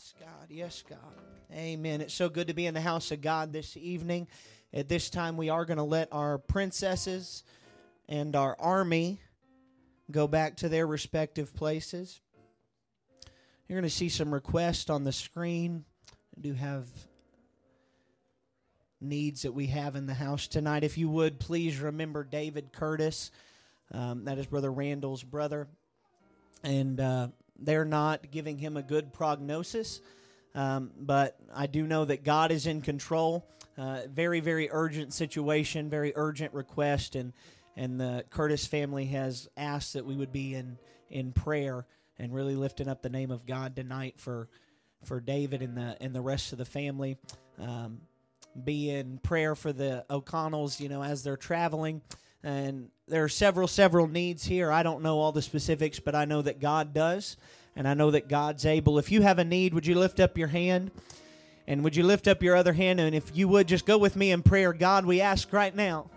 [0.00, 0.46] Yes, God.
[0.48, 0.98] Yes, God.
[1.52, 2.00] Amen.
[2.00, 4.28] It's so good to be in the house of God this evening.
[4.72, 7.44] At this time, we are going to let our princesses
[8.08, 9.20] and our army
[10.10, 12.22] go back to their respective places.
[13.68, 15.84] You're going to see some requests on the screen.
[16.34, 16.86] I do have
[19.02, 20.82] needs that we have in the house tonight.
[20.82, 23.30] If you would, please remember David Curtis.
[23.92, 25.68] Um, that is Brother Randall's brother.
[26.64, 27.28] And uh,
[27.60, 30.00] they're not giving him a good prognosis.
[30.54, 33.46] Um, but I do know that God is in control.
[33.78, 37.32] Uh, very, very urgent situation, very urgent request, and
[37.76, 40.76] and the Curtis family has asked that we would be in
[41.08, 41.86] in prayer
[42.18, 44.48] and really lifting up the name of God tonight for
[45.04, 47.16] for David and the and the rest of the family.
[47.58, 48.00] Um,
[48.64, 52.02] be in prayer for the O'Connells, you know, as they're traveling.
[52.42, 54.72] And there are several, several needs here.
[54.72, 57.36] I don't know all the specifics, but I know that God does,
[57.80, 58.98] and I know that God's able.
[58.98, 60.90] If you have a need, would you lift up your hand?
[61.66, 63.00] And would you lift up your other hand?
[63.00, 64.74] And if you would, just go with me in prayer.
[64.74, 66.10] God, we ask right now.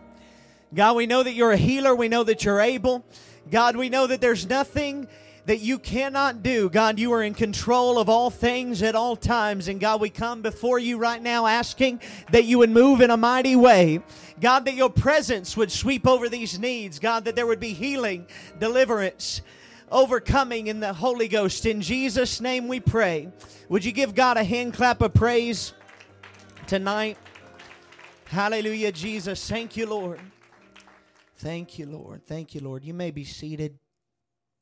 [0.75, 1.95] God, we know that you're a healer.
[1.95, 3.05] We know that you're able.
[3.49, 5.07] God, we know that there's nothing
[5.45, 6.69] that you cannot do.
[6.69, 9.69] God, you are in control of all things at all times.
[9.69, 13.15] And God, we come before you right now asking that you would move in a
[13.15, 14.01] mighty way.
[14.41, 16.99] God, that your presence would sweep over these needs.
[16.99, 18.27] God, that there would be healing,
[18.59, 19.41] deliverance,
[19.93, 21.65] overcoming in the Holy Ghost.
[21.65, 23.29] In Jesus' name we pray.
[23.69, 25.73] Would you give God a hand clap of praise
[26.67, 27.17] tonight?
[28.25, 29.47] Hallelujah, Jesus.
[29.47, 30.19] Thank you, Lord.
[31.37, 32.25] Thank you, Lord.
[32.25, 32.83] Thank you, Lord.
[32.83, 33.77] You may be seated.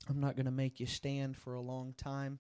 [0.10, 2.40] I'm not going to make you stand for a long time.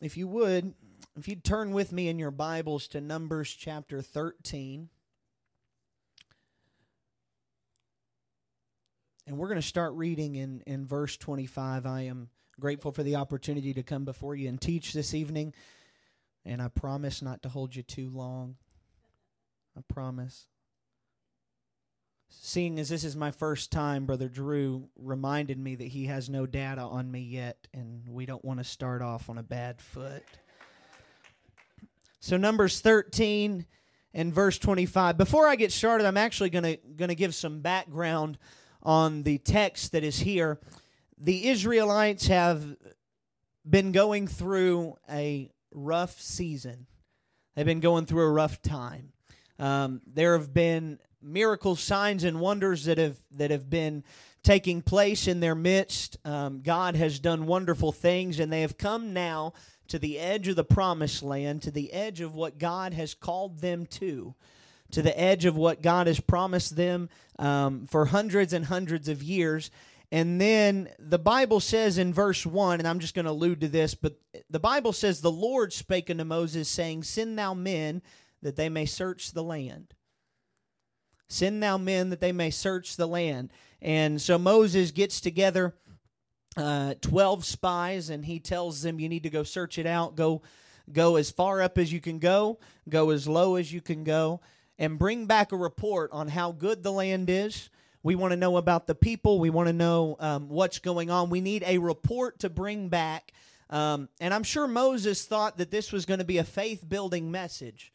[0.00, 0.74] If you would,
[1.16, 4.88] if you'd turn with me in your Bibles to Numbers chapter 13.
[9.26, 11.86] And we're going to start reading in, in verse 25.
[11.86, 12.28] I am
[12.58, 15.54] grateful for the opportunity to come before you and teach this evening.
[16.44, 18.56] And I promise not to hold you too long.
[19.76, 20.46] I promise.
[22.28, 26.46] Seeing as this is my first time, Brother Drew reminded me that he has no
[26.46, 30.24] data on me yet, and we don't want to start off on a bad foot.
[32.20, 33.66] So, Numbers 13
[34.14, 35.18] and verse 25.
[35.18, 38.38] Before I get started, I'm actually going to going to give some background
[38.82, 40.60] on the text that is here.
[41.18, 42.76] The Israelites have
[43.68, 46.86] been going through a rough season.
[47.54, 49.12] They've been going through a rough time.
[49.58, 54.02] Um, there have been miracles, signs, and wonders that have that have been
[54.42, 56.16] taking place in their midst.
[56.24, 59.52] Um, God has done wonderful things, and they have come now
[59.88, 63.60] to the edge of the promised land, to the edge of what God has called
[63.60, 64.34] them to,
[64.92, 67.08] to the edge of what God has promised them
[67.38, 69.70] um, for hundreds and hundreds of years.
[70.10, 73.68] And then the Bible says in verse 1, and I'm just going to allude to
[73.68, 74.18] this, but
[74.50, 78.02] the Bible says, The Lord spake unto Moses, saying, Send thou men
[78.42, 79.94] that they may search the land.
[81.28, 83.50] Send thou men that they may search the land.
[83.80, 85.74] And so Moses gets together
[86.58, 90.14] uh, 12 spies and he tells them, You need to go search it out.
[90.14, 90.42] Go,
[90.92, 94.42] go as far up as you can go, go as low as you can go,
[94.78, 97.70] and bring back a report on how good the land is.
[98.02, 99.38] We want to know about the people.
[99.38, 101.30] We want to know um, what's going on.
[101.30, 103.32] We need a report to bring back.
[103.70, 107.30] Um, and I'm sure Moses thought that this was going to be a faith building
[107.30, 107.92] message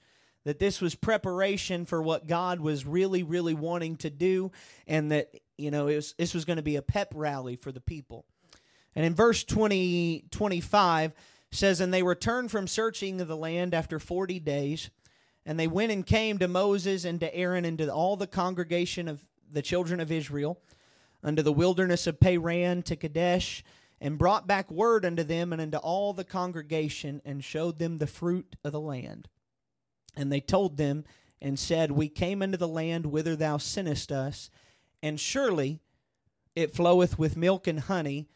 [0.48, 4.50] that this was preparation for what God was really, really wanting to do,
[4.88, 7.82] and that, you know, was, this was going to be a pep rally for the
[7.82, 8.24] people.
[8.96, 11.12] And in verse 20, 25
[11.52, 14.90] says, And they returned from searching the land after 40 days,
[15.48, 19.08] and they went and came to Moses and to Aaron and to all the congregation
[19.08, 20.60] of the children of Israel
[21.24, 23.64] unto the wilderness of Paran to Kadesh,
[24.00, 28.06] and brought back word unto them and unto all the congregation, and showed them the
[28.06, 29.30] fruit of the land.
[30.16, 31.06] And they told them
[31.42, 34.52] and said, We came into the land whither thou sentest us,
[35.02, 35.80] and surely
[36.56, 38.28] it floweth with milk and honey,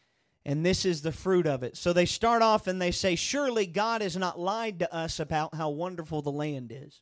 [0.45, 1.77] and this is the fruit of it.
[1.77, 5.55] So they start off and they say, Surely God has not lied to us about
[5.55, 7.01] how wonderful the land is.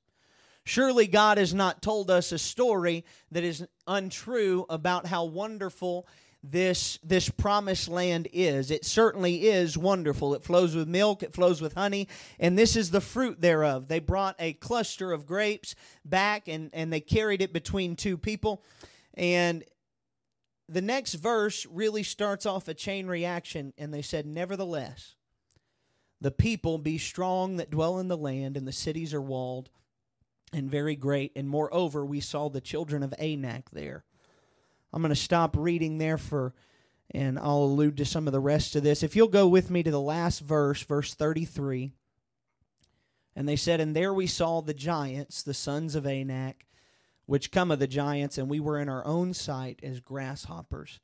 [0.65, 6.07] Surely God has not told us a story that is untrue about how wonderful
[6.43, 8.71] this this promised land is.
[8.71, 10.33] It certainly is wonderful.
[10.33, 12.07] It flows with milk, it flows with honey,
[12.39, 13.87] and this is the fruit thereof.
[13.87, 15.75] They brought a cluster of grapes
[16.05, 18.63] back and, and they carried it between two people.
[19.15, 19.63] And
[20.69, 25.15] the next verse really starts off a chain reaction, and they said, Nevertheless,
[26.21, 29.69] the people be strong that dwell in the land, and the cities are walled
[30.53, 31.31] and very great.
[31.35, 34.03] And moreover, we saw the children of Anak there.
[34.91, 36.53] I'm going to stop reading there for
[37.11, 39.01] and I'll allude to some of the rest of this.
[39.01, 41.91] If you'll go with me to the last verse, verse 33.
[43.35, 46.65] And they said, And there we saw the giants, the sons of Anak,
[47.29, 50.99] which come of the giants, and we were in our own sight as grasshoppers.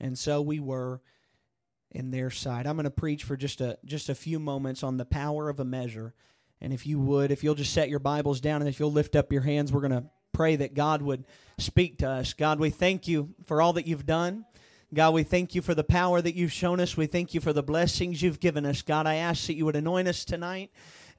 [0.00, 1.00] And so we were
[1.92, 2.66] in their sight.
[2.66, 5.60] I'm going to preach for just a just a few moments on the power of
[5.60, 6.12] a measure.
[6.60, 9.14] And if you would, if you'll just set your Bibles down and if you'll lift
[9.14, 11.24] up your hands, we're going to pray that God would
[11.58, 12.32] speak to us.
[12.32, 14.46] God, we thank you for all that you've done.
[14.92, 16.96] God, we thank you for the power that you've shown us.
[16.96, 18.82] We thank you for the blessings you've given us.
[18.82, 20.72] God, I ask that you would anoint us tonight.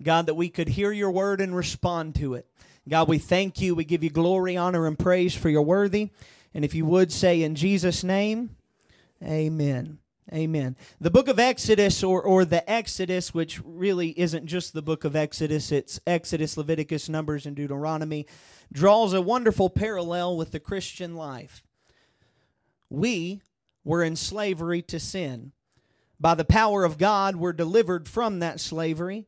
[0.03, 2.47] God, that we could hear your word and respond to it.
[2.87, 3.73] God, we thank you.
[3.73, 6.11] We give you glory, honor, and praise for you're worthy.
[6.53, 8.55] And if you would say in Jesus' name,
[9.23, 9.99] amen.
[10.33, 10.75] Amen.
[10.99, 15.15] The book of Exodus, or, or the Exodus, which really isn't just the book of
[15.15, 18.25] Exodus, it's Exodus, Leviticus, Numbers, and Deuteronomy,
[18.73, 21.63] draws a wonderful parallel with the Christian life.
[22.89, 23.41] We
[23.83, 25.51] were in slavery to sin.
[26.19, 29.27] By the power of God, we're delivered from that slavery.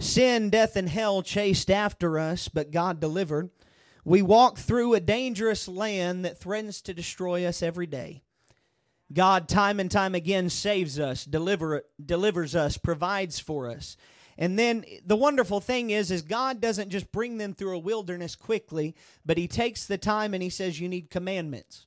[0.00, 3.50] Sin, death, and hell chased after us, but God delivered.
[4.04, 8.22] We walk through a dangerous land that threatens to destroy us every day.
[9.12, 13.96] God, time and time again, saves us, deliver, delivers us, provides for us.
[14.36, 18.36] And then the wonderful thing is, is God doesn't just bring them through a wilderness
[18.36, 18.94] quickly,
[19.26, 21.86] but He takes the time and He says, "You need commandments,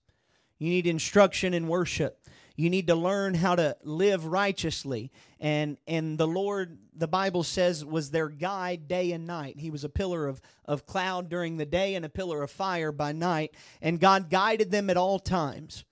[0.60, 2.21] you need instruction in worship,
[2.56, 7.84] you need to learn how to live righteously." And and the Lord, the Bible says,
[7.84, 9.60] was their guide day and night.
[9.60, 12.92] He was a pillar of of cloud during the day and a pillar of fire
[12.92, 15.84] by night, and God guided them at all times.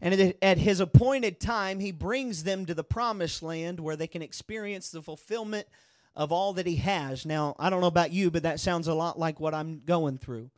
[0.00, 4.20] And at his appointed time, he brings them to the promised land where they can
[4.20, 5.66] experience the fulfillment
[6.14, 7.24] of all that he has.
[7.24, 10.18] Now, I don't know about you, but that sounds a lot like what I'm going
[10.18, 10.50] through.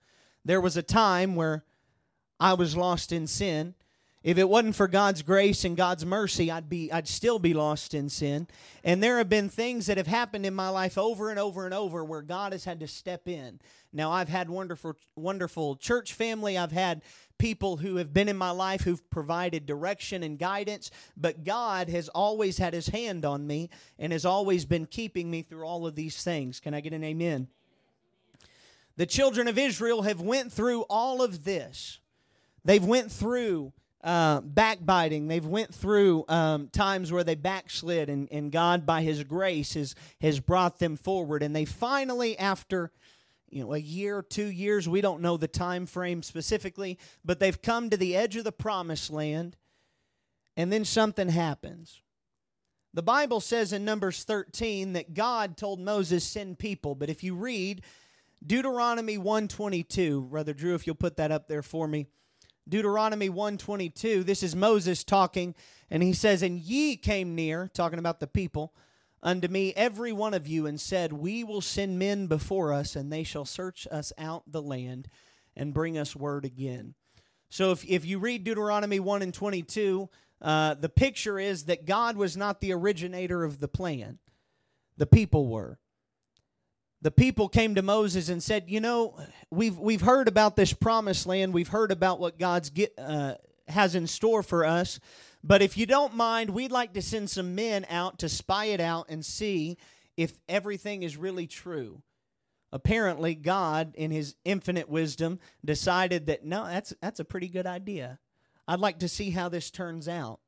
[0.45, 1.65] There was a time where
[2.41, 3.75] I was lost in sin.
[4.27, 7.95] If it wasn't for God's grace and God's mercy, I'd be I'd still be lost
[7.95, 8.49] in sin.
[8.83, 11.73] And there have been things that have happened in my life over and over and
[11.73, 13.61] over where God has had to step in.
[13.93, 16.59] Now, I've had wonderful wonderful church family.
[16.59, 17.03] I've had
[17.39, 22.09] people who have been in my life who've provided direction and guidance, but God has
[22.09, 25.95] always had his hand on me and has always been keeping me through all of
[25.95, 26.59] these things.
[26.59, 27.47] Can I get an amen?
[28.97, 32.01] The children of Israel have went through all of this.
[32.65, 33.73] They've went through
[34.07, 35.27] uh, backbiting.
[35.27, 39.97] They've went through um, times where they backslid, and, and God, by His grace, has
[40.21, 41.43] has brought them forward.
[41.43, 42.93] And they finally, after
[43.51, 47.63] you know a year two years we don't know the time frame specifically but they've
[47.63, 49.57] come to the edge of the promised land
[50.57, 52.03] and then something happens
[52.93, 57.37] the bible says in numbers 13 that god told moses send people but if you
[57.37, 57.83] read
[58.45, 62.09] deuteronomy 122 brother drew if you'll put that up there for me
[62.69, 65.55] deuteronomy 122 this is moses talking
[65.91, 68.73] and he says and ye came near talking about the people
[69.27, 73.13] unto me every one of you and said, We will send men before us, and
[73.13, 75.09] they shall search us out the land
[75.57, 76.95] and bring us word again.
[77.49, 80.09] So if, if you read Deuteronomy 1 and 22,
[80.43, 84.19] uh, the picture is that God was not the originator of the plan,
[84.97, 85.79] the people were.
[87.07, 89.17] The people came to Moses and said, "You know,
[89.49, 91.55] we've we've heard about this promised land.
[91.55, 93.37] We've heard about what God's get, uh,
[93.69, 94.99] has in store for us.
[95.45, 98.81] But if you don't mind, we'd like to send some men out to spy it
[98.81, 99.79] out and see
[100.17, 102.03] if everything is really true.
[102.73, 108.19] Apparently, God, in his infinite wisdom, decided that no, that's that's a pretty good idea.
[108.67, 110.41] I'd like to see how this turns out.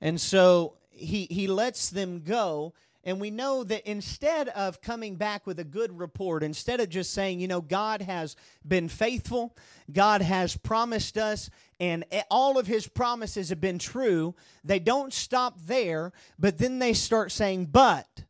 [0.00, 2.72] And so he he lets them go
[3.08, 7.14] and we know that instead of coming back with a good report, instead of just
[7.14, 8.36] saying, you know, God has
[8.66, 9.56] been faithful,
[9.90, 11.48] God has promised us,
[11.80, 16.92] and all of his promises have been true, they don't stop there, but then they
[16.92, 18.24] start saying, but,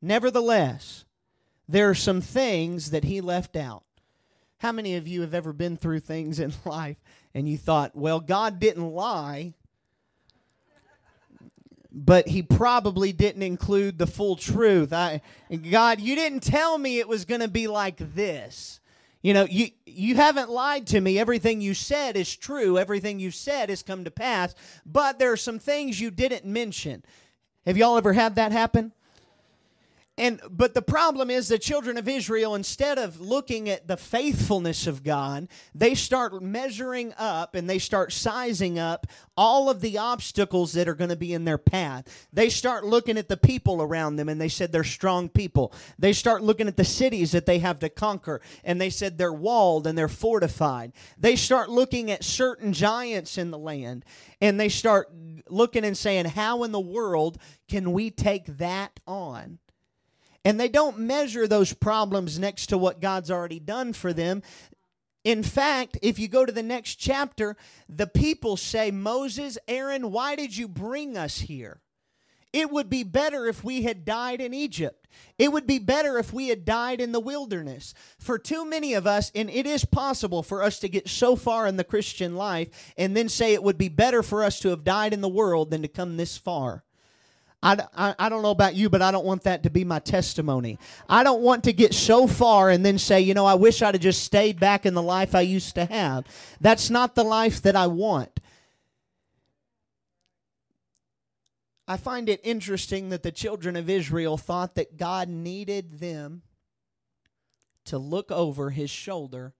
[0.00, 1.04] nevertheless,
[1.68, 3.82] there are some things that he left out.
[4.58, 6.98] How many of you have ever been through things in life
[7.34, 9.54] and you thought, well, God didn't lie,
[11.92, 14.92] but he probably didn't include the full truth.
[14.92, 15.20] I,
[15.70, 18.80] God, you didn't tell me it was going to be like this.
[19.20, 21.18] You know, you you haven't lied to me.
[21.18, 22.76] Everything you said is true.
[22.76, 24.54] Everything you said has come to pass.
[24.84, 27.04] But there are some things you didn't mention.
[27.64, 28.92] Have y'all ever had that happen?
[30.18, 34.86] And but the problem is the children of Israel instead of looking at the faithfulness
[34.86, 39.06] of God, they start measuring up and they start sizing up
[39.38, 42.28] all of the obstacles that are going to be in their path.
[42.30, 45.72] They start looking at the people around them and they said they're strong people.
[45.98, 49.32] They start looking at the cities that they have to conquer and they said they're
[49.32, 50.92] walled and they're fortified.
[51.16, 54.04] They start looking at certain giants in the land
[54.42, 55.10] and they start
[55.48, 59.58] looking and saying how in the world can we take that on?
[60.44, 64.42] And they don't measure those problems next to what God's already done for them.
[65.24, 67.56] In fact, if you go to the next chapter,
[67.88, 71.80] the people say, Moses, Aaron, why did you bring us here?
[72.52, 75.08] It would be better if we had died in Egypt.
[75.38, 77.94] It would be better if we had died in the wilderness.
[78.18, 81.66] For too many of us, and it is possible for us to get so far
[81.66, 84.84] in the Christian life and then say it would be better for us to have
[84.84, 86.84] died in the world than to come this far.
[87.62, 90.00] I, I, I, don't know about you, but I don't want that to be my
[90.00, 90.78] testimony.
[91.08, 93.94] I don't want to get so far and then say, you know, I wish I'd
[93.94, 96.26] have just stayed back in the life I used to have.
[96.60, 98.40] That's not the life that I want.
[101.86, 106.42] I find it interesting that the children of Israel thought that God needed them
[107.84, 109.54] to look over his shoulder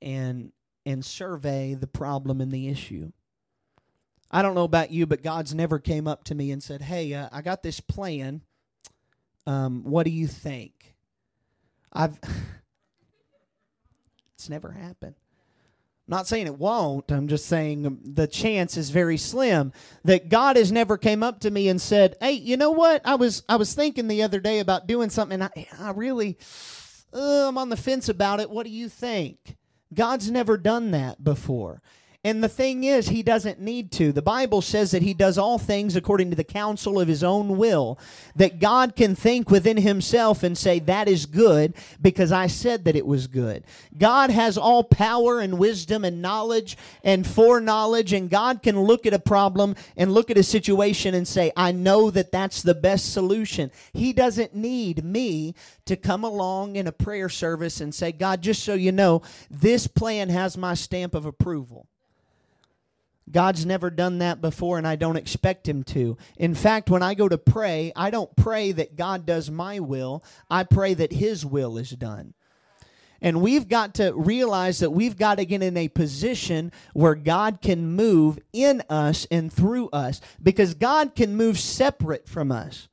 [0.00, 0.52] and
[0.84, 3.12] and survey the problem and the issue.
[4.32, 7.12] I don't know about you, but God's never came up to me and said, "Hey,
[7.12, 8.42] uh, I got this plan.
[9.46, 10.96] Um, what do you think?"
[11.92, 12.18] I've
[14.34, 15.14] it's never happened.
[16.08, 17.12] I'm not saying it won't.
[17.12, 19.72] I'm just saying the chance is very slim
[20.04, 23.02] that God has never came up to me and said, "Hey, you know what?
[23.04, 26.38] I was I was thinking the other day about doing something, and I, I really
[27.12, 28.50] uh, I'm on the fence about it.
[28.50, 29.56] What do you think?"
[29.94, 31.82] God's never done that before.
[32.24, 34.12] And the thing is, he doesn't need to.
[34.12, 37.56] The Bible says that he does all things according to the counsel of his own
[37.56, 37.98] will.
[38.36, 42.94] That God can think within himself and say, That is good because I said that
[42.94, 43.64] it was good.
[43.98, 49.14] God has all power and wisdom and knowledge and foreknowledge, and God can look at
[49.14, 53.12] a problem and look at a situation and say, I know that that's the best
[53.12, 53.72] solution.
[53.92, 58.62] He doesn't need me to come along in a prayer service and say, God, just
[58.62, 61.88] so you know, this plan has my stamp of approval.
[63.30, 66.16] God's never done that before, and I don't expect Him to.
[66.36, 70.24] In fact, when I go to pray, I don't pray that God does my will,
[70.50, 72.34] I pray that His will is done.
[73.22, 77.60] And we've got to realize that we've got to get in a position where God
[77.62, 82.88] can move in us and through us because God can move separate from us.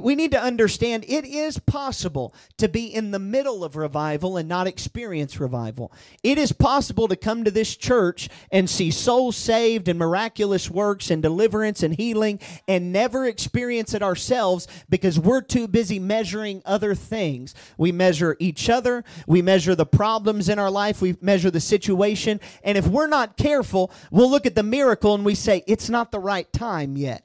[0.00, 4.48] We need to understand it is possible to be in the middle of revival and
[4.48, 5.92] not experience revival.
[6.22, 11.10] It is possible to come to this church and see souls saved and miraculous works
[11.10, 16.94] and deliverance and healing and never experience it ourselves because we're too busy measuring other
[16.94, 17.54] things.
[17.76, 22.40] We measure each other, we measure the problems in our life, we measure the situation,
[22.62, 26.12] and if we're not careful, we'll look at the miracle and we say, it's not
[26.12, 27.24] the right time yet.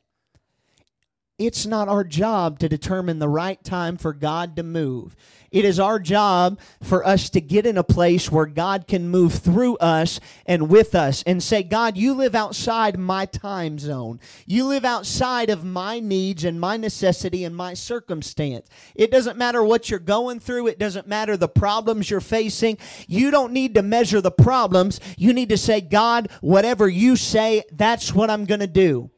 [1.39, 5.15] It's not our job to determine the right time for God to move.
[5.51, 9.36] It is our job for us to get in a place where God can move
[9.36, 14.20] through us and with us and say, God, you live outside my time zone.
[14.48, 18.67] You live outside of my needs and my necessity and my circumstance.
[18.96, 22.79] It doesn't matter what you're going through, it doesn't matter the problems you're facing.
[23.08, 25.00] You don't need to measure the problems.
[25.17, 29.12] You need to say, God, whatever you say, that's what I'm going to do.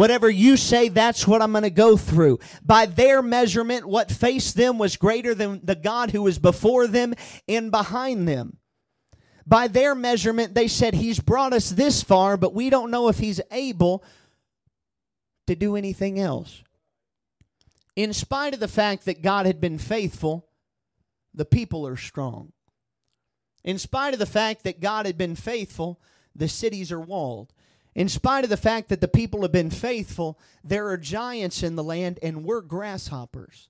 [0.00, 2.38] Whatever you say, that's what I'm going to go through.
[2.64, 7.12] By their measurement, what faced them was greater than the God who was before them
[7.46, 8.56] and behind them.
[9.46, 13.18] By their measurement, they said, He's brought us this far, but we don't know if
[13.18, 14.02] He's able
[15.46, 16.62] to do anything else.
[17.94, 20.48] In spite of the fact that God had been faithful,
[21.34, 22.52] the people are strong.
[23.64, 26.00] In spite of the fact that God had been faithful,
[26.34, 27.52] the cities are walled.
[28.00, 31.76] In spite of the fact that the people have been faithful, there are giants in
[31.76, 33.68] the land and we're grasshoppers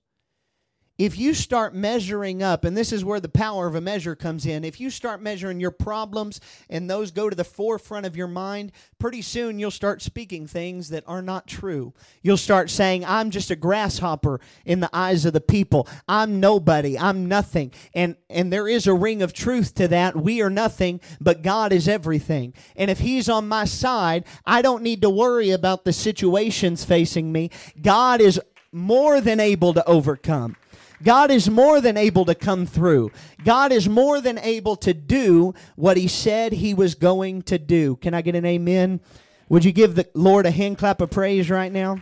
[1.01, 4.45] if you start measuring up, and this is where the power of a measure comes
[4.45, 8.29] in, if you start measuring your problems and those go to the forefront of your
[8.29, 11.95] mind, pretty soon you'll start speaking things that are not true.
[12.21, 15.89] You'll start saying, I'm just a grasshopper in the eyes of the people.
[16.07, 16.99] I'm nobody.
[16.99, 17.73] I'm nothing.
[17.95, 20.17] And, and there is a ring of truth to that.
[20.17, 22.53] We are nothing, but God is everything.
[22.77, 27.33] And if He's on my side, I don't need to worry about the situations facing
[27.33, 27.49] me.
[27.81, 28.39] God is
[28.71, 30.57] more than able to overcome.
[31.03, 33.11] God is more than able to come through.
[33.45, 37.97] God is more than able to do what He said He was going to do.
[37.97, 39.01] Can I get an amen?
[39.49, 41.99] Would you give the Lord a hand clap of praise right now?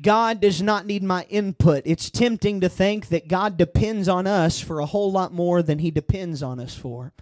[0.00, 1.82] God does not need my input.
[1.84, 5.78] It's tempting to think that God depends on us for a whole lot more than
[5.78, 7.12] He depends on us for.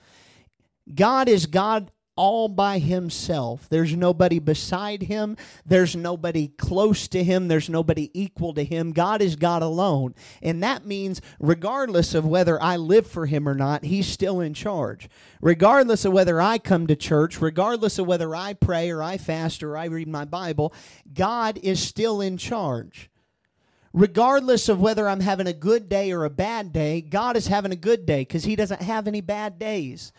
[0.95, 3.67] God is God all by himself.
[3.71, 5.39] There's nobody beside him.
[5.65, 7.49] There's nobody close to him.
[7.49, 8.93] There's nobody equal to him.
[8.93, 10.15] God is God alone.
[10.43, 14.53] And that means, regardless of whether I live for him or not, he's still in
[14.53, 15.09] charge.
[15.41, 19.63] Regardless of whether I come to church, regardless of whether I pray or I fast
[19.63, 20.75] or I read my Bible,
[21.15, 23.09] God is still in charge
[23.93, 27.73] regardless of whether I'm having a good day or a bad day, God is having
[27.73, 30.13] a good day because He doesn't have any bad days.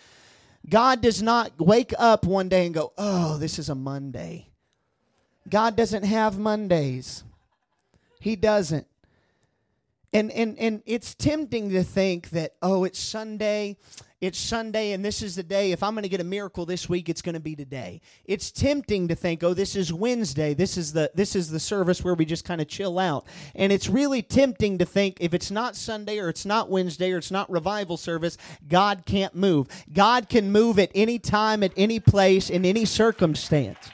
[0.69, 4.47] God does not wake up one day and go, oh, this is a Monday.
[5.49, 7.23] God doesn't have Mondays.
[8.19, 8.85] He doesn't.
[10.13, 13.77] And, and, and it's tempting to think that, oh, it's Sunday,
[14.19, 15.71] it's Sunday, and this is the day.
[15.71, 18.01] If I'm going to get a miracle this week, it's going to be today.
[18.25, 20.53] It's tempting to think, oh, this is Wednesday.
[20.53, 23.25] This is the this is the service where we just kind of chill out.
[23.55, 27.17] And it's really tempting to think if it's not Sunday or it's not Wednesday or
[27.17, 28.37] it's not revival service,
[28.67, 29.69] God can't move.
[29.91, 33.89] God can move at any time, at any place, in any circumstance.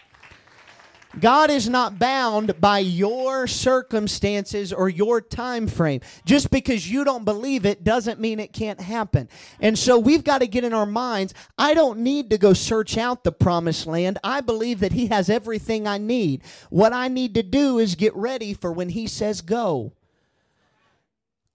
[1.20, 6.02] God is not bound by your circumstances or your time frame.
[6.26, 9.30] Just because you don't believe it doesn't mean it can't happen.
[9.60, 12.98] And so we've got to get in our minds, I don't need to go search
[12.98, 14.20] out the promised land.
[14.24, 16.44] I believe that he has everything I need.
[16.70, 19.94] What I need to do is get ready for when he says go.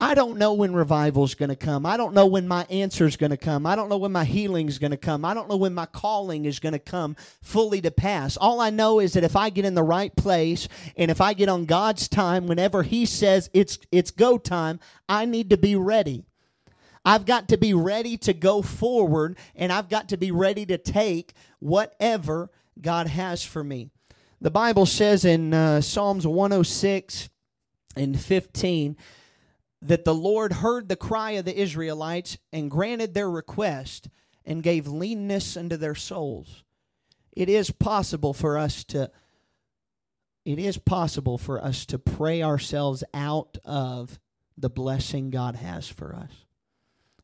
[0.03, 1.87] I don't know when revival's going to come.
[1.87, 3.65] I don't know when my answer's going to come.
[3.65, 5.25] I don't know when my healing's going to come.
[5.25, 8.37] I don't know when my calling is going to come fully to pass.
[8.37, 10.67] All I know is that if I get in the right place
[10.97, 15.25] and if I get on God's time whenever he says it's it's go time, I
[15.25, 16.25] need to be ready.
[17.05, 20.79] I've got to be ready to go forward and I've got to be ready to
[20.79, 23.91] take whatever God has for me.
[24.41, 27.29] The Bible says in uh, Psalms 106
[27.95, 28.97] and 15
[29.83, 34.09] that the Lord heard the cry of the Israelites and granted their request
[34.45, 36.63] and gave leanness unto their souls.
[37.33, 39.11] It is possible for us to
[40.45, 44.19] it is possible for us to pray ourselves out of
[44.59, 46.33] the blessing God has for us.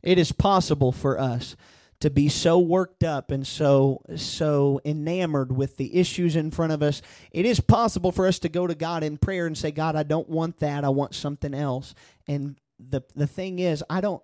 [0.03, 1.57] It is possible for us
[2.01, 6.83] to be so worked up and so so enamored with the issues in front of
[6.83, 9.97] us it is possible for us to go to god in prayer and say god
[9.97, 11.95] i don't want that i want something else
[12.29, 14.23] and the the thing is i don't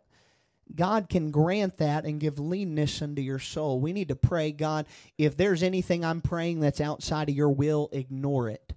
[0.74, 3.80] God can grant that and give leanness unto your soul.
[3.80, 4.86] We need to pray, God,
[5.18, 8.72] if there's anything I'm praying that's outside of your will, ignore it.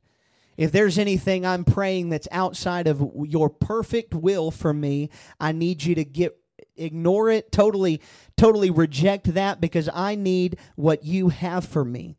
[0.58, 5.10] If there's anything I'm praying that's outside of your perfect will for me,
[5.40, 6.38] I need you to get
[6.76, 8.02] ignore it, totally
[8.36, 12.18] totally reject that because I need what you have for me.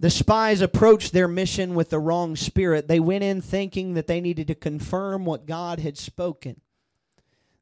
[0.00, 2.88] The spies approached their mission with the wrong spirit.
[2.88, 6.62] They went in thinking that they needed to confirm what God had spoken.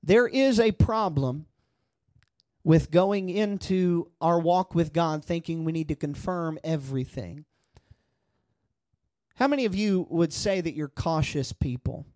[0.04, 1.46] There is a problem
[2.62, 7.44] with going into our walk with God thinking we need to confirm everything.
[9.34, 12.06] How many of you would say that you're cautious people?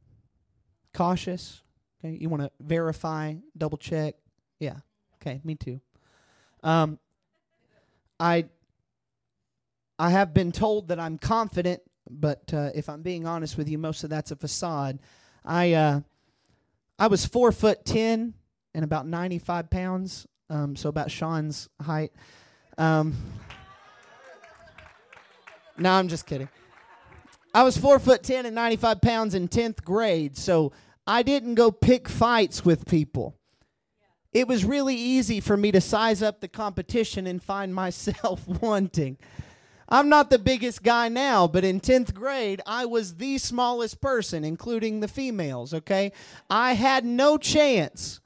[0.95, 1.63] Cautious?
[1.99, 4.15] Okay, you want to verify, double check?
[4.61, 4.77] Yeah.
[5.17, 5.81] Okay, me too.
[6.63, 7.01] Um,
[8.21, 8.45] I
[10.03, 13.79] I have been told that I'm confident, but uh, if I'm being honest with you,
[13.79, 14.99] most of that's a facade.
[15.45, 16.01] I uh,
[16.99, 18.35] I was four foot ten
[18.75, 22.11] and about 95 pounds, um, so about Sean's height.
[22.79, 23.15] Um,
[25.79, 26.49] no, I'm just kidding.
[27.55, 30.73] I was four foot ten and 95 pounds in 10th grade, so
[31.07, 33.37] I didn't go pick fights with people.
[34.33, 39.19] It was really easy for me to size up the competition and find myself wanting.
[39.89, 44.45] I'm not the biggest guy now, but in 10th grade, I was the smallest person,
[44.45, 46.13] including the females, okay?
[46.49, 48.21] I had no chance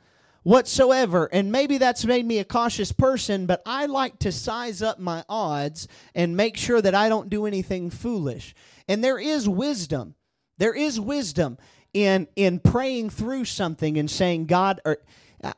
[0.47, 1.29] whatsoever.
[1.33, 5.25] And maybe that's made me a cautious person, but I like to size up my
[5.29, 8.55] odds and make sure that I don't do anything foolish.
[8.87, 10.15] And there is wisdom.
[10.59, 11.59] There is wisdom
[11.93, 14.99] in in praying through something and saying, God, or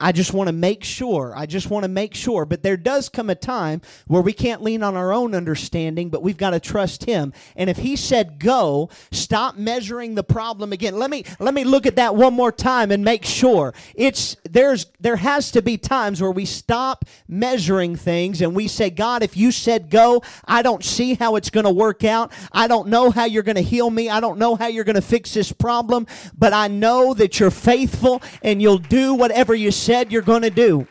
[0.01, 1.33] I just want to make sure.
[1.37, 2.45] I just want to make sure.
[2.45, 6.23] But there does come a time where we can't lean on our own understanding, but
[6.23, 7.33] we've got to trust him.
[7.57, 10.99] And if he said go, stop measuring the problem again.
[10.99, 13.73] Let me let me look at that one more time and make sure.
[13.95, 18.91] It's there's there has to be times where we stop measuring things and we say,
[18.91, 22.33] God, if you said go, I don't see how it's going to work out.
[22.53, 24.11] I don't know how you're going to heal me.
[24.11, 27.51] I don't know how you're going to fix this problem, but I know that you're
[27.51, 30.87] faithful and you'll do whatever you said you're going to do.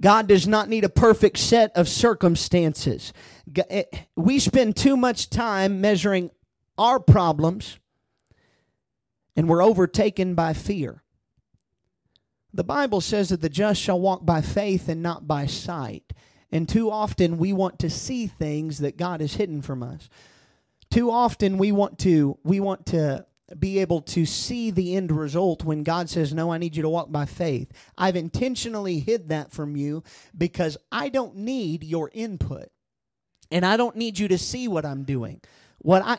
[0.00, 3.12] God does not need a perfect set of circumstances.
[3.70, 3.84] Eh,
[4.16, 6.30] we spend too much time measuring
[6.76, 7.78] our problems
[9.36, 11.02] and we're overtaken by fear.
[12.52, 16.12] The Bible says that the just shall walk by faith and not by sight.
[16.50, 20.10] And too often we want to see things that God has hidden from us.
[20.90, 23.24] Too often we want to we want to
[23.58, 26.88] be able to see the end result when God says, No, I need you to
[26.88, 27.72] walk by faith.
[27.96, 30.02] I've intentionally hid that from you
[30.36, 32.70] because I don't need your input.
[33.50, 35.40] And I don't need you to see what I'm doing.
[35.78, 36.18] What I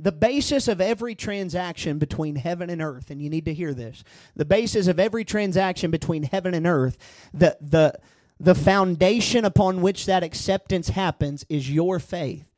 [0.00, 4.02] the basis of every transaction between heaven and earth, and you need to hear this.
[4.34, 6.96] The basis of every transaction between heaven and earth,
[7.34, 7.98] the the
[8.40, 12.49] the foundation upon which that acceptance happens is your faith.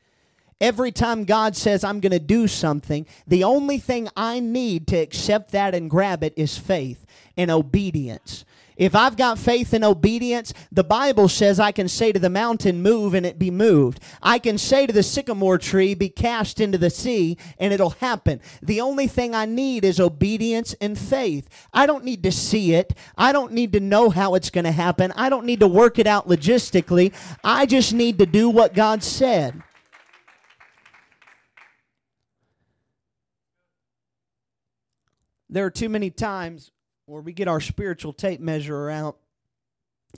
[0.63, 4.97] Every time God says, I'm going to do something, the only thing I need to
[4.97, 7.05] accept that and grab it is faith
[7.37, 8.45] and obedience.
[8.77, 12.81] If I've got faith and obedience, the Bible says I can say to the mountain,
[12.81, 13.99] move, and it be moved.
[14.23, 18.41] I can say to the sycamore tree, be cast into the sea, and it'll happen.
[18.63, 21.49] The only thing I need is obedience and faith.
[21.73, 22.95] I don't need to see it.
[23.19, 25.13] I don't need to know how it's going to happen.
[25.17, 27.13] I don't need to work it out logistically.
[27.43, 29.61] I just need to do what God said.
[35.53, 36.71] There are too many times
[37.05, 39.19] where we get our spiritual tape measure out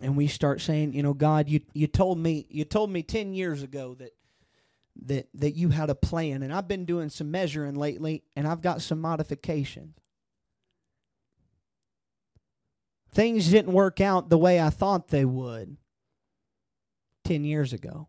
[0.01, 3.35] and we start saying, you know, God, you, you told me you told me 10
[3.35, 4.13] years ago that
[5.07, 8.63] that that you had a plan and I've been doing some measuring lately and I've
[8.63, 9.97] got some modifications.
[13.11, 15.77] Things didn't work out the way I thought they would
[17.25, 18.07] 10 years ago.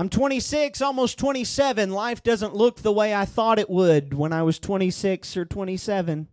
[0.00, 1.90] I'm 26, almost 27.
[1.90, 6.26] Life doesn't look the way I thought it would when I was 26 or 27.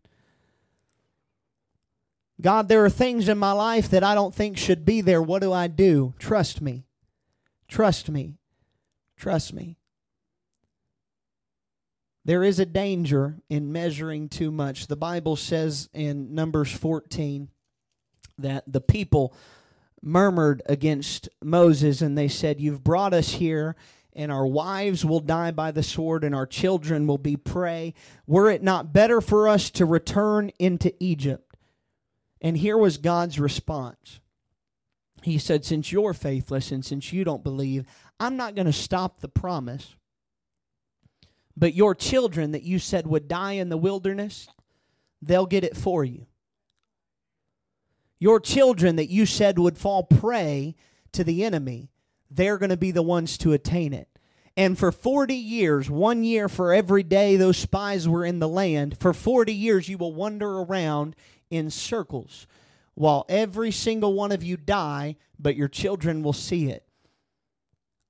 [2.39, 5.21] God, there are things in my life that I don't think should be there.
[5.21, 6.13] What do I do?
[6.17, 6.85] Trust me.
[7.67, 8.35] Trust me.
[9.17, 9.75] Trust me.
[12.23, 14.87] There is a danger in measuring too much.
[14.87, 17.49] The Bible says in Numbers 14
[18.37, 19.35] that the people
[20.01, 23.75] murmured against Moses and they said, You've brought us here,
[24.13, 27.93] and our wives will die by the sword, and our children will be prey.
[28.25, 31.55] Were it not better for us to return into Egypt?
[32.41, 34.19] And here was God's response.
[35.23, 37.85] He said, Since you're faithless and since you don't believe,
[38.19, 39.95] I'm not going to stop the promise.
[41.55, 44.47] But your children that you said would die in the wilderness,
[45.21, 46.27] they'll get it for you.
[48.19, 50.75] Your children that you said would fall prey
[51.11, 51.91] to the enemy,
[52.29, 54.09] they're going to be the ones to attain it.
[54.55, 58.97] And for 40 years, one year for every day those spies were in the land,
[58.97, 61.15] for 40 years you will wander around
[61.51, 62.47] in circles
[62.95, 66.83] while every single one of you die, but your children will see it.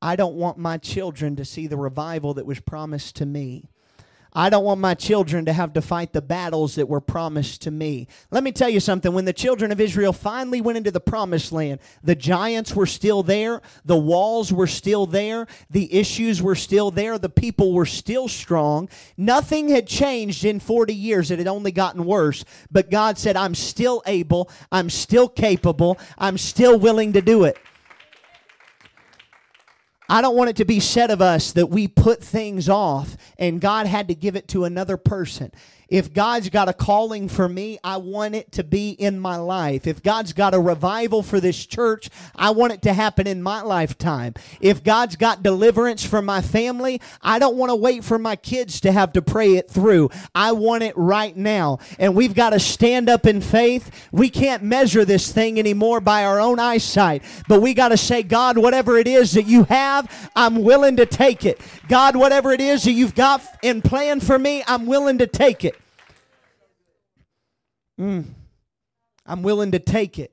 [0.01, 3.69] I don't want my children to see the revival that was promised to me.
[4.33, 7.71] I don't want my children to have to fight the battles that were promised to
[7.71, 8.07] me.
[8.31, 9.13] Let me tell you something.
[9.13, 13.23] When the children of Israel finally went into the promised land, the giants were still
[13.23, 18.27] there, the walls were still there, the issues were still there, the people were still
[18.27, 18.89] strong.
[19.15, 21.31] Nothing had changed in 40 years.
[21.31, 22.45] It had only gotten worse.
[22.71, 27.57] But God said, I'm still able, I'm still capable, I'm still willing to do it.
[30.09, 33.59] I don't want it to be said of us that we put things off and
[33.59, 35.51] God had to give it to another person.
[35.89, 39.87] If God's got a calling for me, I want it to be in my life.
[39.87, 43.61] If God's got a revival for this church, I want it to happen in my
[43.61, 44.33] lifetime.
[44.59, 48.81] If God's got deliverance for my family, I don't want to wait for my kids
[48.81, 50.09] to have to pray it through.
[50.35, 51.79] I want it right now.
[51.99, 54.09] And we've got to stand up in faith.
[54.11, 58.23] We can't measure this thing anymore by our own eyesight, but we got to say,
[58.23, 61.61] God, whatever it is that you have, I'm willing to take it.
[61.87, 65.63] God, whatever it is that you've got in plan for me, I'm willing to take
[65.63, 65.76] it.
[67.99, 68.25] Mm,
[69.25, 70.31] I'm willing to take it.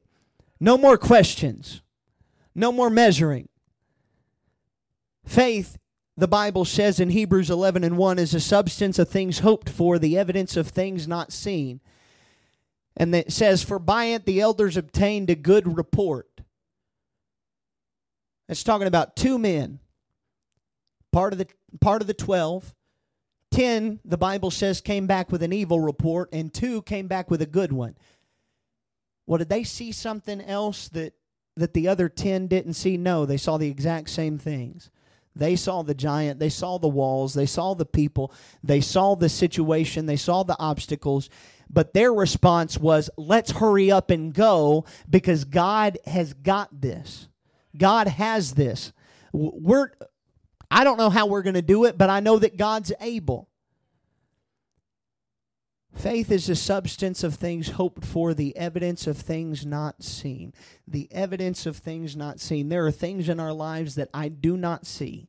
[0.60, 1.82] No more questions.
[2.54, 3.48] No more measuring.
[5.24, 5.78] Faith,
[6.16, 9.98] the Bible says in Hebrews 11 and 1, is a substance of things hoped for,
[9.98, 11.80] the evidence of things not seen.
[12.96, 16.28] And it says, For by it the elders obtained a good report.
[18.48, 19.80] It's talking about two men,
[21.12, 21.48] part of the
[21.80, 22.74] part of the twelve,
[23.54, 27.40] 10, the Bible says, came back with an evil report, and two came back with
[27.40, 27.96] a good one.
[29.26, 31.14] Well, did they see something else that,
[31.56, 32.96] that the other 10 didn't see?
[32.96, 34.90] No, they saw the exact same things.
[35.36, 39.28] They saw the giant, they saw the walls, they saw the people, they saw the
[39.28, 41.30] situation, they saw the obstacles,
[41.70, 47.28] but their response was, let's hurry up and go because God has got this.
[47.76, 48.92] God has this.
[49.32, 49.90] We're
[50.74, 53.48] I don't know how we're going to do it, but I know that God's able.
[55.94, 60.52] Faith is the substance of things hoped for, the evidence of things not seen.
[60.88, 62.70] The evidence of things not seen.
[62.70, 65.28] There are things in our lives that I do not see.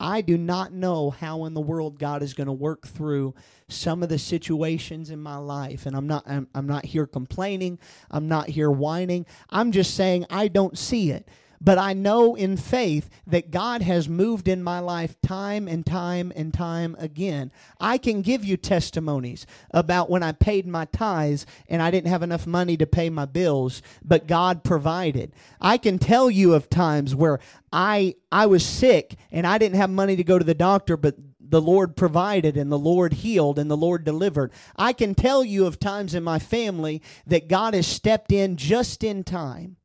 [0.00, 3.34] I do not know how in the world God is going to work through
[3.68, 7.78] some of the situations in my life and I'm not I'm, I'm not here complaining,
[8.10, 9.26] I'm not here whining.
[9.50, 11.28] I'm just saying I don't see it.
[11.62, 16.32] But I know in faith that God has moved in my life time and time
[16.34, 17.52] and time again.
[17.78, 22.22] I can give you testimonies about when I paid my tithes and I didn't have
[22.22, 25.32] enough money to pay my bills, but God provided.
[25.60, 29.90] I can tell you of times where I I was sick and I didn't have
[29.90, 33.70] money to go to the doctor, but the Lord provided and the Lord healed and
[33.70, 34.52] the Lord delivered.
[34.76, 39.04] I can tell you of times in my family that God has stepped in just
[39.04, 39.76] in time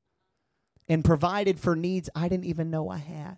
[0.87, 3.37] and provided for needs I didn't even know I had.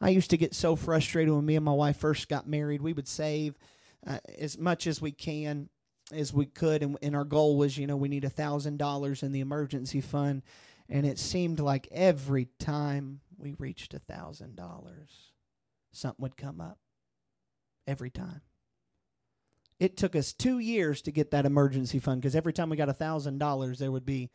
[0.00, 2.80] I used to get so frustrated when me and my wife first got married.
[2.80, 3.58] We would save
[4.06, 5.68] uh, as much as we can
[6.12, 9.22] as we could, and, and our goal was, you know, we need a thousand dollars
[9.22, 10.42] in the emergency fund,
[10.88, 15.32] and it seemed like every time we reached a thousand dollars,
[15.92, 16.78] something would come up.
[17.86, 18.42] Every time.
[19.80, 22.90] It took us two years to get that emergency fund because every time we got
[22.90, 24.30] a thousand dollars, there would be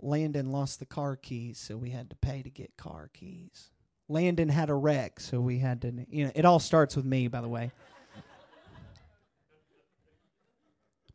[0.00, 3.70] Landon lost the car keys, so we had to pay to get car keys.
[4.08, 7.28] Landon had a wreck, so we had to, you know, it all starts with me,
[7.28, 7.72] by the way.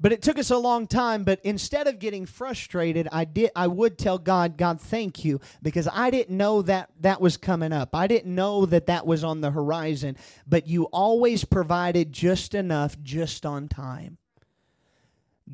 [0.03, 3.65] but it took us a long time but instead of getting frustrated i did i
[3.65, 7.95] would tell god god thank you because i didn't know that that was coming up
[7.95, 10.15] i didn't know that that was on the horizon
[10.45, 14.17] but you always provided just enough just on time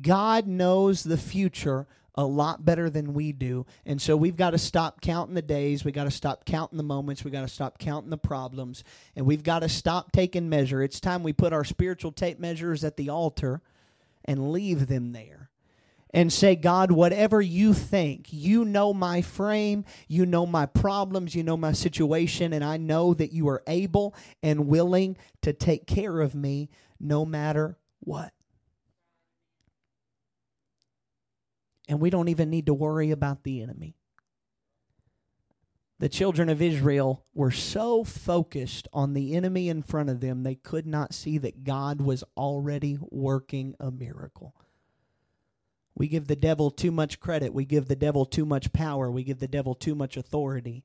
[0.02, 1.86] god knows the future
[2.20, 3.64] a lot better than we do.
[3.86, 5.86] And so we've got to stop counting the days.
[5.86, 7.24] We got to stop counting the moments.
[7.24, 8.84] We got to stop counting the problems.
[9.16, 10.82] And we've got to stop taking measure.
[10.82, 13.62] It's time we put our spiritual tape measures at the altar
[14.26, 15.48] and leave them there.
[16.12, 21.42] And say, God, whatever you think, you know my frame, you know my problems, you
[21.42, 26.20] know my situation, and I know that you are able and willing to take care
[26.20, 28.32] of me no matter what.
[31.90, 33.96] And we don't even need to worry about the enemy.
[35.98, 40.54] The children of Israel were so focused on the enemy in front of them, they
[40.54, 44.54] could not see that God was already working a miracle.
[45.96, 47.52] We give the devil too much credit.
[47.52, 49.10] We give the devil too much power.
[49.10, 50.84] We give the devil too much authority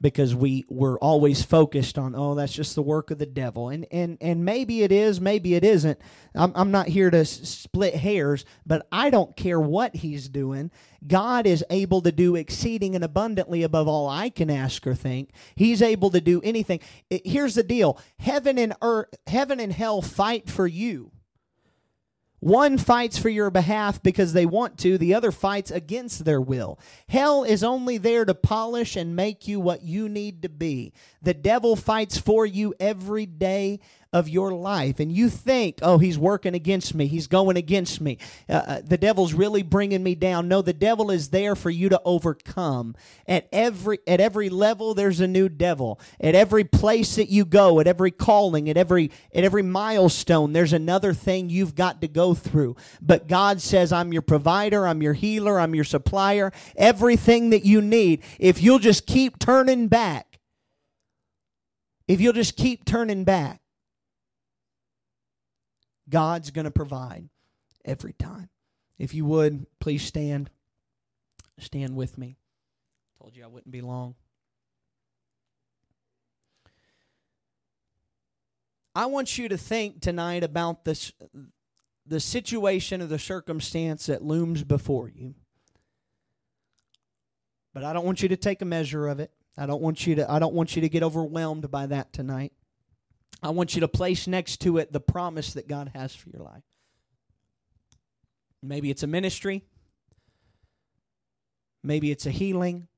[0.00, 3.68] because we were always focused on oh that's just the work of the devil.
[3.68, 5.98] And and and maybe it is maybe it isn't.
[6.34, 10.70] I'm, I'm not here to s- split hairs but i don't care what he's doing.
[11.06, 15.30] God is able to do exceeding and abundantly above all i can ask or think.
[15.54, 16.80] He's able to do anything.
[17.10, 17.98] It, here's the deal.
[18.18, 21.12] Heaven and earth heaven and hell fight for you
[22.40, 26.78] one fights for your behalf because they want to, the other fights against their will.
[27.08, 30.92] Hell is only there to polish and make you what you need to be.
[31.20, 33.80] The devil fights for you every day
[34.12, 38.16] of your life and you think, oh, he's working against me, he's going against me,
[38.48, 40.48] uh, uh, the devil's really bringing me down.
[40.48, 42.94] No, the devil is there for you to overcome.
[43.26, 46.00] At every at every level, there's a new devil.
[46.20, 50.72] At every place that you go, at every calling, at every at every milestone, there's
[50.72, 52.76] another thing you've got to go through.
[53.02, 57.82] But God says, I'm your provider, I'm your healer, I'm your supplier, everything that you
[57.82, 58.22] need.
[58.38, 60.38] If you'll just keep turning back,
[62.06, 63.60] if you'll just keep turning back,
[66.08, 67.28] God's going to provide
[67.84, 68.48] every time.
[68.98, 70.50] If you would, please stand.
[71.58, 72.36] Stand with me.
[73.20, 74.14] Told you I wouldn't be long.
[78.94, 81.12] I want you to think tonight about this
[82.04, 85.34] the situation or the circumstance that looms before you.
[87.74, 89.30] But I don't want you to take a measure of it.
[89.56, 92.52] I don't want you to I don't want you to get overwhelmed by that tonight.
[93.42, 96.42] I want you to place next to it the promise that God has for your
[96.42, 96.64] life.
[98.62, 99.64] Maybe it's a ministry.
[101.82, 102.88] Maybe it's a healing.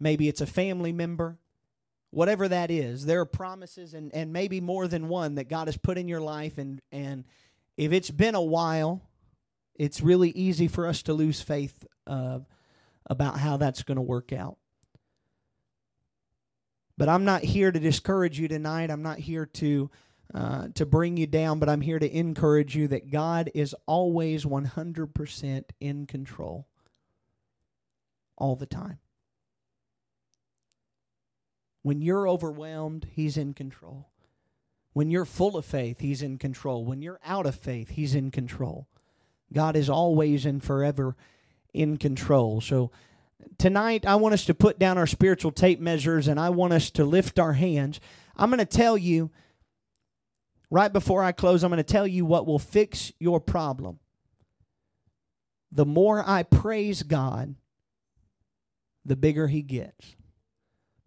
[0.00, 1.38] Maybe it's a family member.
[2.10, 5.76] Whatever that is, there are promises and, and maybe more than one that God has
[5.76, 6.58] put in your life.
[6.58, 7.24] And, and
[7.76, 9.02] if it's been a while,
[9.74, 12.40] it's really easy for us to lose faith uh,
[13.06, 14.58] about how that's going to work out.
[16.98, 18.90] But I'm not here to discourage you tonight.
[18.90, 19.90] I'm not here to
[20.34, 24.46] uh, to bring you down, but I'm here to encourage you that God is always
[24.46, 26.66] 100% in control
[28.38, 28.98] all the time.
[31.82, 34.08] When you're overwhelmed, He's in control.
[34.94, 36.84] When you're full of faith, He's in control.
[36.84, 38.88] When you're out of faith, He's in control.
[39.52, 41.14] God is always and forever
[41.74, 42.60] in control.
[42.60, 42.90] So
[43.58, 46.90] tonight, I want us to put down our spiritual tape measures and I want us
[46.92, 48.00] to lift our hands.
[48.36, 49.30] I'm going to tell you,
[50.70, 53.98] right before I close, I'm going to tell you what will fix your problem.
[55.70, 57.54] The more I praise God,
[59.04, 60.16] the bigger He gets.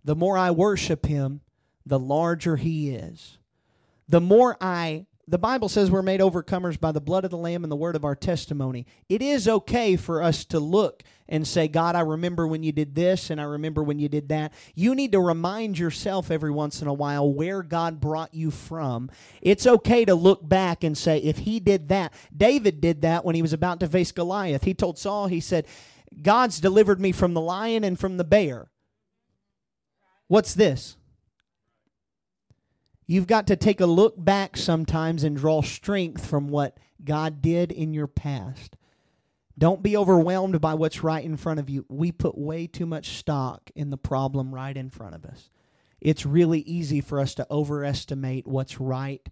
[0.04, 1.42] The more I worship Him,
[1.86, 3.38] the larger He is.
[4.08, 7.64] The more I the Bible says we're made overcomers by the blood of the Lamb
[7.64, 8.86] and the word of our testimony.
[9.10, 12.94] It is okay for us to look and say, God, I remember when you did
[12.94, 14.54] this and I remember when you did that.
[14.76, 19.10] You need to remind yourself every once in a while where God brought you from.
[19.42, 23.34] It's okay to look back and say, if he did that, David did that when
[23.34, 24.64] he was about to face Goliath.
[24.64, 25.66] He told Saul, he said,
[26.22, 28.70] God's delivered me from the lion and from the bear.
[30.28, 30.98] What's this?
[33.08, 37.72] You've got to take a look back sometimes and draw strength from what God did
[37.72, 38.78] in your past.
[39.58, 41.86] Don't be overwhelmed by what's right in front of you.
[41.88, 45.50] We put way too much stock in the problem right in front of us.
[46.02, 49.28] It's really easy for us to overestimate what's right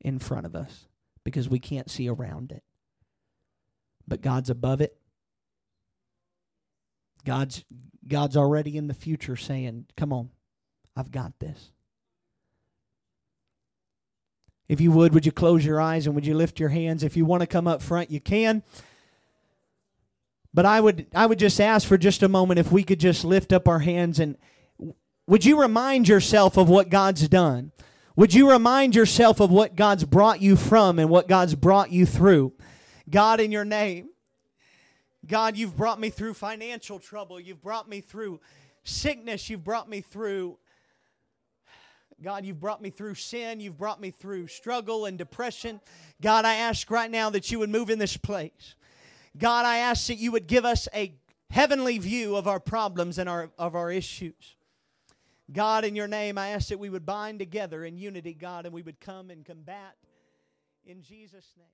[0.00, 0.88] in front of us
[1.24, 2.64] because we can't see around it.
[4.08, 4.96] But God's above it.
[7.24, 7.64] God's
[8.08, 10.30] God's already in the future saying, "Come on.
[10.96, 11.70] I've got this."
[14.72, 17.04] If you would, would you close your eyes and would you lift your hands?
[17.04, 18.62] If you want to come up front, you can.
[20.54, 23.22] But I would I would just ask for just a moment if we could just
[23.22, 24.38] lift up our hands and
[25.26, 27.72] would you remind yourself of what God's done?
[28.16, 32.06] Would you remind yourself of what God's brought you from and what God's brought you
[32.06, 32.54] through?
[33.10, 34.08] God, in your name,
[35.26, 37.38] God, you've brought me through financial trouble.
[37.38, 38.40] You've brought me through
[38.84, 39.50] sickness.
[39.50, 40.56] You've brought me through
[42.22, 43.60] God, you've brought me through sin.
[43.60, 45.80] You've brought me through struggle and depression.
[46.20, 48.76] God, I ask right now that you would move in this place.
[49.36, 51.14] God, I ask that you would give us a
[51.50, 54.56] heavenly view of our problems and our, of our issues.
[55.52, 58.74] God, in your name, I ask that we would bind together in unity, God, and
[58.74, 59.96] we would come and combat
[60.86, 61.66] in Jesus' name.